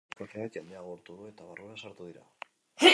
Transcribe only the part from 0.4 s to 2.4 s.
jendea agurtu du eta barrura sartu dira.